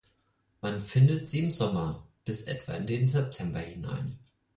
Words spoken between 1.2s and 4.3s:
sie im Sommer, bis etwa in den September hinein.